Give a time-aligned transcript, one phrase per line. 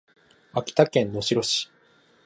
[0.53, 1.69] 秋田県能代市